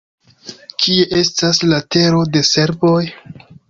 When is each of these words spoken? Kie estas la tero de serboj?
Kie 0.85 1.05
estas 1.19 1.63
la 1.69 1.81
tero 1.97 2.27
de 2.35 2.47
serboj? 2.53 3.01